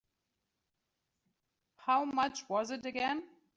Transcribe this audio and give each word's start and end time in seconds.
How 1.77 2.05
much 2.05 2.49
was 2.49 2.71
it 2.71 2.87
again? 2.87 3.21